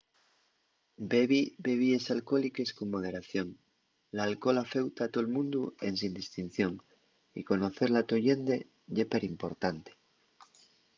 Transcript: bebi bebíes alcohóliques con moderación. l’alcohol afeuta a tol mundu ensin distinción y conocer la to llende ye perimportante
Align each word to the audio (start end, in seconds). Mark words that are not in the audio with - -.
bebi 1.11 1.41
bebíes 1.65 2.05
alcohóliques 2.15 2.69
con 2.77 2.87
moderación. 2.95 3.47
l’alcohol 4.15 4.57
afeuta 4.59 5.01
a 5.05 5.11
tol 5.13 5.27
mundu 5.35 5.61
ensin 5.89 6.13
distinción 6.21 6.73
y 7.39 7.41
conocer 7.51 7.89
la 7.95 8.01
to 8.09 8.15
llende 8.25 8.55
ye 8.95 9.05
perimportante 9.13 9.91